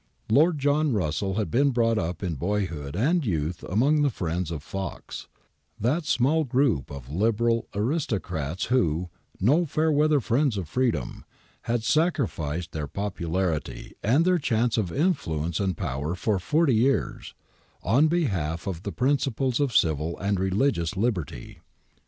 Lord 0.31 0.57
John 0.57 0.93
Russell 0.93 1.35
had 1.35 1.51
been 1.51 1.69
brought 1.69 1.99
up 1.99 2.23
in 2.23 2.35
bo3'hood 2.35 2.95
and 2.95 3.21
3^outh 3.21 3.71
among 3.71 4.01
the 4.01 4.09
friends 4.09 4.49
of 4.49 4.63
Fox, 4.63 5.27
that 5.79 6.05
small 6.05 6.43
group 6.43 6.89
of 6.89 7.11
Liberal 7.11 7.67
aristocrats 7.75 8.65
who, 8.73 9.09
no 9.39 9.67
fair 9.67 9.91
weather 9.91 10.19
friends 10.19 10.57
of 10.57 10.67
freedom, 10.67 11.23
had 11.69 11.83
sacrificed 11.83 12.71
their 12.71 12.87
popularity 12.87 13.93
and 14.01 14.25
their 14.25 14.39
chance 14.39 14.75
of 14.75 14.91
influence 14.91 15.59
and 15.59 15.77
power 15.77 16.15
for 16.15 16.39
forty 16.39 16.73
years, 16.73 17.35
on 17.83 18.07
behalf 18.07 18.65
of 18.65 18.81
the 18.81 18.91
principles 18.91 19.59
of 19.59 19.71
civil 19.77 20.17
and 20.17 20.39
religious 20.39 20.97
liberty. 20.97 21.59